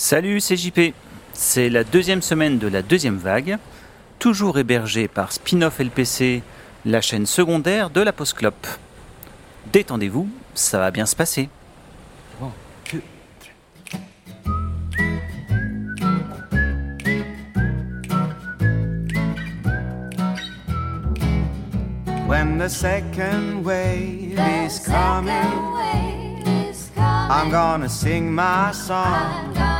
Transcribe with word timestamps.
Salut, 0.00 0.40
c'est 0.40 0.56
JP. 0.56 0.94
C'est 1.34 1.68
la 1.68 1.84
deuxième 1.84 2.22
semaine 2.22 2.56
de 2.56 2.66
la 2.66 2.80
deuxième 2.80 3.18
vague, 3.18 3.58
toujours 4.18 4.58
hébergée 4.58 5.08
par 5.08 5.30
Spin-off 5.30 5.78
LPC, 5.78 6.42
la 6.86 7.02
chaîne 7.02 7.26
secondaire 7.26 7.90
de 7.90 8.00
la 8.00 8.10
Post 8.10 8.32
Clop. 8.32 8.66
Détendez-vous, 9.74 10.26
ça 10.54 10.78
va 10.78 10.90
bien 10.90 11.04
se 11.04 11.14
passer. 11.14 11.50
When 22.26 22.56
the 22.56 22.70
second 22.70 23.62
wave 23.62 24.38
is 24.64 24.80
coming, 24.82 25.34
I'm 27.28 27.50
gonna 27.50 27.88
sing 27.88 28.30
my 28.34 28.72
song. 28.72 29.79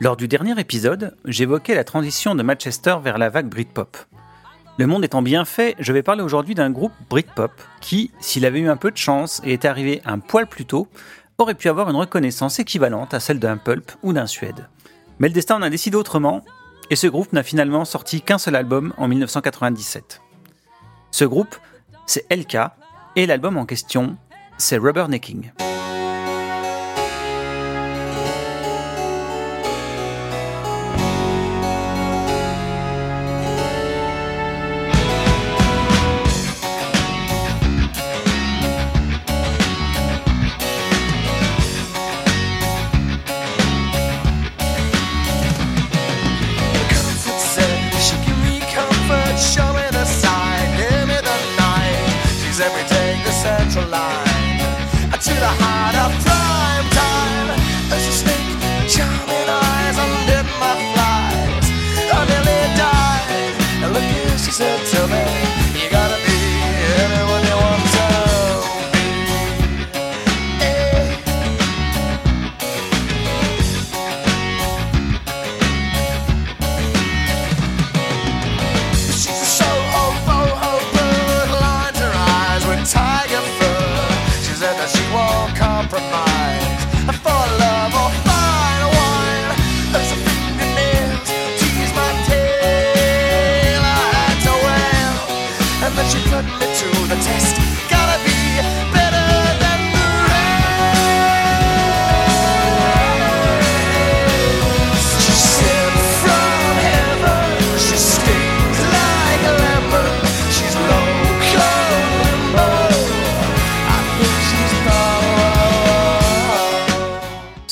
Lors 0.00 0.16
du 0.16 0.28
dernier 0.28 0.58
épisode, 0.60 1.16
j'évoquais 1.24 1.74
la 1.74 1.82
transition 1.82 2.36
de 2.36 2.44
Manchester 2.44 2.98
vers 3.02 3.18
la 3.18 3.30
vague 3.30 3.48
Britpop. 3.48 3.96
Le 4.78 4.86
monde 4.86 5.04
étant 5.04 5.22
bien 5.22 5.44
fait, 5.44 5.74
je 5.80 5.92
vais 5.92 6.04
parler 6.04 6.22
aujourd'hui 6.22 6.54
d'un 6.54 6.70
groupe 6.70 6.92
Britpop 7.10 7.50
qui, 7.80 8.12
s'il 8.20 8.46
avait 8.46 8.60
eu 8.60 8.68
un 8.68 8.76
peu 8.76 8.92
de 8.92 8.96
chance 8.96 9.40
et 9.44 9.52
était 9.54 9.66
arrivé 9.66 10.00
un 10.04 10.20
poil 10.20 10.46
plus 10.46 10.66
tôt, 10.66 10.86
aurait 11.36 11.56
pu 11.56 11.68
avoir 11.68 11.90
une 11.90 11.96
reconnaissance 11.96 12.60
équivalente 12.60 13.12
à 13.12 13.18
celle 13.18 13.40
d'un 13.40 13.56
Pulp 13.56 13.90
ou 14.04 14.12
d'un 14.12 14.28
Suède. 14.28 14.68
Mais 15.18 15.26
le 15.26 15.34
destin 15.34 15.56
en 15.56 15.62
a 15.62 15.70
décidé 15.70 15.96
autrement, 15.96 16.44
et 16.90 16.96
ce 16.96 17.08
groupe 17.08 17.32
n'a 17.32 17.42
finalement 17.42 17.84
sorti 17.84 18.22
qu'un 18.22 18.38
seul 18.38 18.54
album 18.54 18.94
en 18.98 19.08
1997. 19.08 20.20
Ce 21.10 21.24
groupe, 21.24 21.56
c'est 22.06 22.24
LK, 22.32 22.56
et 23.16 23.26
l'album 23.26 23.56
en 23.56 23.66
question, 23.66 24.16
c'est 24.58 24.78
Rubbernecking. 24.78 25.50
Central 53.38 53.86
line 53.86 54.58
to 55.22 55.30
the 55.30 55.52
heart 55.62 55.94
of 56.04 56.10
prime 56.26 56.88
time. 56.90 57.48
As 57.94 58.02
a 58.12 58.14
snake, 58.20 58.58
charming 58.90 59.48
eyes 59.62 59.96
undid 60.04 60.46
my 60.58 60.74
flies. 60.90 61.66
I 62.10 62.20
nearly 62.30 62.60
died. 62.74 63.54
And 63.82 63.90
look 63.94 64.02
here, 64.02 64.38
she 64.38 64.50
said 64.50 64.80
to 64.92 65.00
me, 65.06 65.27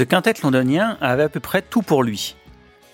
Ce 0.00 0.04
quintet 0.04 0.32
londonien 0.42 0.96
avait 1.02 1.24
à 1.24 1.28
peu 1.28 1.40
près 1.40 1.60
tout 1.60 1.82
pour 1.82 2.02
lui. 2.02 2.34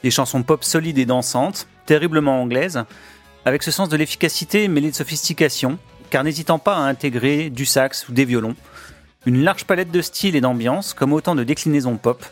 Des 0.03 0.11
chansons 0.11 0.43
pop 0.43 0.65
solides 0.65 0.99
et 0.99 1.07
dansantes, 1.07 1.69
terriblement 1.87 2.43
anglaises, 2.43 2.83
avec 3.45 3.63
ce 3.63 3.71
sens 3.71 3.89
de 3.89 3.97
l'efficacité 3.97 4.67
mêlé 4.67 4.91
de 4.91 4.97
sophistication, 4.97 5.79
car 6.11 6.25
n'hésitant 6.25 6.59
pas 6.59 6.75
à 6.75 6.81
intégrer 6.81 7.49
du 7.49 7.65
sax 7.65 8.09
ou 8.09 8.13
des 8.13 8.25
violons, 8.25 8.57
une 9.25 9.45
large 9.45 9.67
palette 9.67 9.93
de 9.93 10.03
styles 10.03 10.35
et 10.35 10.41
d'ambiance 10.41 10.95
comme 10.95 11.13
autant 11.13 11.37
de 11.37 11.45
déclinaisons 11.45 11.97
pop, 11.97 12.27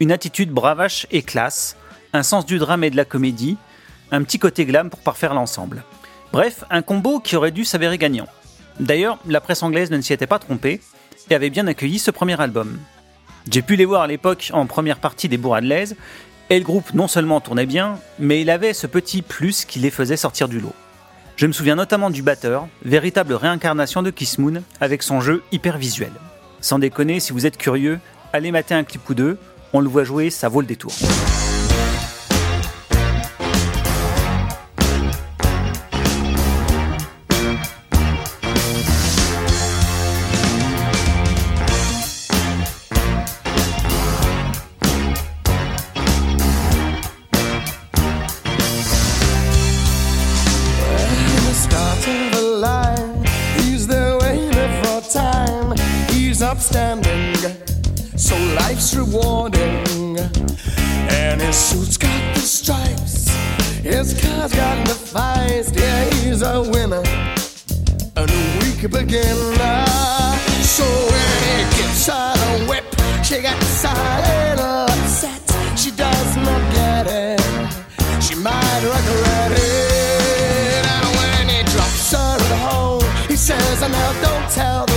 une 0.00 0.10
attitude 0.10 0.50
bravache 0.50 1.06
et 1.12 1.22
classe, 1.22 1.76
un 2.12 2.24
sens 2.24 2.44
du 2.44 2.58
drame 2.58 2.82
et 2.82 2.90
de 2.90 2.96
la 2.96 3.04
comédie, 3.04 3.58
un 4.10 4.24
petit 4.24 4.40
côté 4.40 4.64
glam 4.64 4.90
pour 4.90 5.02
parfaire 5.02 5.34
l'ensemble. 5.34 5.84
Bref, 6.32 6.64
un 6.68 6.82
combo 6.82 7.20
qui 7.20 7.36
aurait 7.36 7.52
dû 7.52 7.64
s'avérer 7.64 7.96
gagnant. 7.96 8.26
D'ailleurs, 8.80 9.20
la 9.28 9.40
presse 9.40 9.62
anglaise 9.62 9.92
ne 9.92 10.00
s'y 10.00 10.12
était 10.12 10.26
pas 10.26 10.40
trompée 10.40 10.80
et 11.30 11.34
avait 11.36 11.48
bien 11.48 11.68
accueilli 11.68 12.00
ce 12.00 12.10
premier 12.10 12.40
album. 12.40 12.76
J'ai 13.50 13.62
pu 13.62 13.76
les 13.76 13.84
voir 13.84 14.02
à 14.02 14.06
l'époque 14.06 14.50
en 14.52 14.66
première 14.66 14.98
partie 14.98 15.28
des 15.28 15.38
Bourradelaise, 15.38 15.96
et 16.50 16.58
le 16.58 16.64
groupe 16.64 16.94
non 16.94 17.06
seulement 17.06 17.40
tournait 17.40 17.66
bien, 17.66 17.98
mais 18.18 18.40
il 18.40 18.50
avait 18.50 18.74
ce 18.74 18.86
petit 18.86 19.22
plus 19.22 19.64
qui 19.64 19.78
les 19.78 19.90
faisait 19.90 20.16
sortir 20.16 20.48
du 20.48 20.58
lot. 20.58 20.74
Je 21.36 21.46
me 21.46 21.52
souviens 21.52 21.76
notamment 21.76 22.10
du 22.10 22.22
batteur, 22.22 22.68
véritable 22.84 23.34
réincarnation 23.34 24.02
de 24.02 24.10
Kiss 24.10 24.38
Moon, 24.38 24.62
avec 24.80 25.02
son 25.02 25.20
jeu 25.20 25.42
hyper 25.52 25.78
visuel. 25.78 26.12
Sans 26.60 26.78
déconner, 26.78 27.20
si 27.20 27.32
vous 27.32 27.46
êtes 27.46 27.56
curieux, 27.56 27.98
allez 28.32 28.50
mater 28.50 28.74
un 28.74 28.84
clip 28.84 29.08
ou 29.08 29.14
deux, 29.14 29.38
on 29.72 29.80
le 29.80 29.88
voit 29.88 30.04
jouer, 30.04 30.28
ça 30.28 30.48
vaut 30.48 30.60
le 30.60 30.66
détour. 30.66 30.92
His 61.50 61.58
suit's 61.58 61.96
got 61.96 62.34
the 62.36 62.40
stripes, 62.40 63.28
his 63.82 64.14
car's 64.22 64.52
got 64.52 64.86
the 64.86 64.94
feist. 64.94 65.74
Yeah, 65.76 66.04
he's 66.14 66.42
a 66.42 66.62
winner, 66.62 67.02
and 68.14 68.30
we 68.62 68.70
could 68.80 68.92
begin. 68.92 69.36
So 70.62 70.86
when 71.10 71.38
he 71.50 71.56
gives 71.76 72.06
her 72.06 72.34
the 72.42 72.66
whip, 72.70 72.86
she 73.24 73.42
gets 73.42 73.84
a 73.84 73.94
little 74.28 74.86
upset. 74.94 75.42
She 75.76 75.90
does 75.90 76.36
not 76.36 76.62
get 76.72 77.06
it. 77.08 77.40
She 78.22 78.36
might 78.36 78.82
regret 78.94 79.50
it. 79.50 80.86
And 80.94 81.06
when 81.18 81.48
he 81.48 81.60
drops 81.72 82.12
her 82.12 82.36
at 82.46 82.54
home, 82.70 83.02
he 83.26 83.34
says, 83.34 83.82
"And 83.82 83.92
now 83.92 84.12
don't 84.22 84.48
tell 84.52 84.89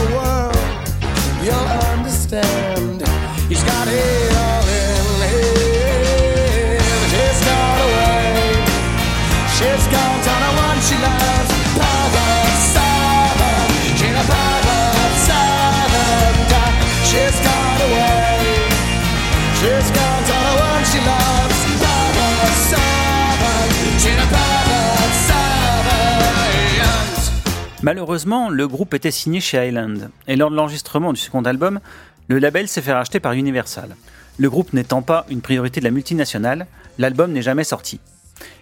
Malheureusement, 27.83 28.47
le 28.47 28.65
groupe 28.65 28.93
était 28.93 29.11
signé 29.11 29.41
chez 29.41 29.67
Island, 29.67 30.09
et 30.29 30.37
lors 30.37 30.49
de 30.49 30.55
l'enregistrement 30.55 31.11
du 31.11 31.19
second 31.19 31.43
album, 31.43 31.81
le 32.29 32.39
label 32.39 32.69
s'est 32.69 32.81
fait 32.81 32.93
racheter 32.93 33.19
par 33.19 33.33
Universal. 33.33 33.97
Le 34.37 34.49
groupe 34.49 34.71
n'étant 34.71 35.01
pas 35.01 35.25
une 35.29 35.41
priorité 35.41 35.81
de 35.81 35.85
la 35.85 35.91
multinationale, 35.91 36.67
l'album 36.97 37.33
n'est 37.33 37.41
jamais 37.41 37.65
sorti. 37.65 37.99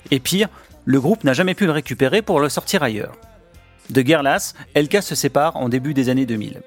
Et 0.10 0.20
pire, 0.20 0.48
le 0.86 1.00
groupe 1.00 1.24
n'a 1.24 1.34
jamais 1.34 1.54
pu 1.54 1.68
le 1.68 1.72
récupérer 1.72 2.24
pour 2.24 2.40
le 2.40 2.50
sortir 2.50 2.82
ailleurs. 2.82 3.16
De 3.92 4.02
guerre 4.02 4.24
lasse, 4.24 4.56
Elka 4.74 5.04
se 5.04 5.14
sépare 5.14 5.56
en 5.56 5.70
début 5.70 5.94
des 5.94 6.10
années 6.10 6.26
2000. 6.26 6.60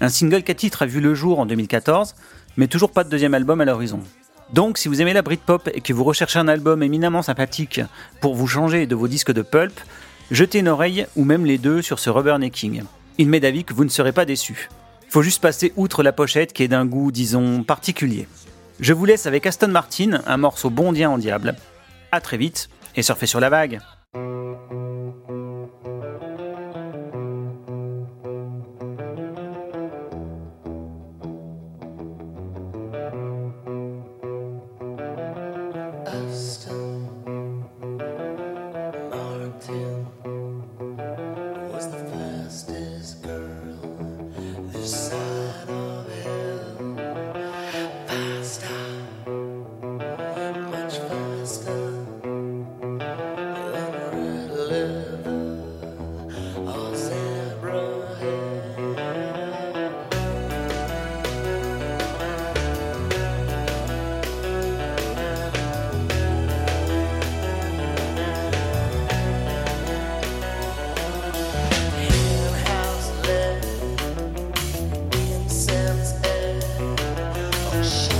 Un 0.00 0.08
single 0.08 0.44
4 0.44 0.56
titres 0.56 0.82
a 0.82 0.86
vu 0.86 1.00
le 1.00 1.16
jour 1.16 1.40
en 1.40 1.46
2014, 1.46 2.14
mais 2.56 2.68
toujours 2.68 2.92
pas 2.92 3.02
de 3.02 3.10
deuxième 3.10 3.34
album 3.34 3.60
à 3.60 3.64
l'horizon. 3.64 3.98
Donc, 4.52 4.78
si 4.78 4.86
vous 4.86 5.02
aimez 5.02 5.12
la 5.12 5.22
Britpop 5.22 5.68
et 5.74 5.80
que 5.80 5.92
vous 5.92 6.04
recherchez 6.04 6.38
un 6.38 6.46
album 6.46 6.84
éminemment 6.84 7.22
sympathique 7.22 7.80
pour 8.20 8.36
vous 8.36 8.46
changer 8.46 8.86
de 8.86 8.94
vos 8.94 9.08
disques 9.08 9.32
de 9.32 9.42
pulp, 9.42 9.72
jetez 10.30 10.60
une 10.60 10.68
oreille 10.68 11.06
ou 11.16 11.24
même 11.24 11.46
les 11.46 11.58
deux 11.58 11.82
sur 11.82 11.98
ce 11.98 12.10
rubbernecking. 12.10 12.82
Il 13.18 13.28
m'est 13.28 13.40
d'avis 13.40 13.64
que 13.64 13.74
vous 13.74 13.84
ne 13.84 13.90
serez 13.90 14.12
pas 14.12 14.24
déçus. 14.24 14.68
Faut 15.08 15.22
juste 15.22 15.42
passer 15.42 15.72
outre 15.76 16.02
la 16.02 16.12
pochette 16.12 16.52
qui 16.52 16.62
est 16.62 16.68
d'un 16.68 16.86
goût, 16.86 17.10
disons, 17.10 17.64
particulier. 17.64 18.28
Je 18.78 18.92
vous 18.92 19.04
laisse 19.04 19.26
avec 19.26 19.46
Aston 19.46 19.68
Martin, 19.68 20.22
un 20.26 20.36
morceau 20.36 20.70
bondien 20.70 21.10
en 21.10 21.18
diable. 21.18 21.56
A 22.12 22.20
très 22.20 22.36
vite 22.36 22.68
et 22.96 23.02
surfez 23.02 23.26
sur 23.26 23.40
la 23.40 23.50
vague. 23.50 23.80
Shh. 77.82 78.19